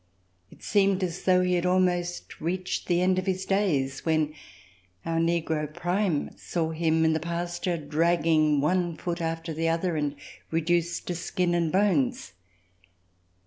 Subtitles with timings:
[0.49, 4.33] It seemed as though he had almost reached the end of his days, when
[5.05, 10.15] our negro, Prime, saw him in the pasture dragging one foot after the other and
[10.49, 12.33] reduced to skin and bones.